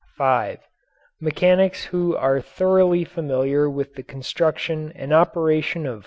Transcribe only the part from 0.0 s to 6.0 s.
(5) Mechanics who are thoroughly familiar with the construction and operation of Ford cars.